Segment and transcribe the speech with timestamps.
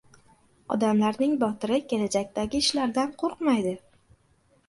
[0.75, 3.75] Odamlarning botiri kelajakdagi ishlardan qo‘rqmaydi.